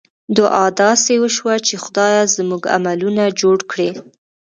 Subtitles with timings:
[0.37, 2.23] دعا داسې وشوه چې خدایه!
[2.35, 3.89] زموږ عملونه جوړ کړې.